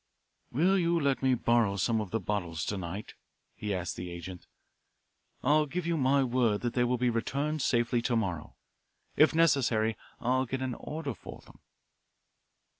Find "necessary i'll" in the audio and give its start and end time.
9.35-10.47